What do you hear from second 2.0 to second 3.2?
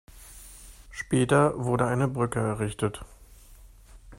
Brücke errichtet.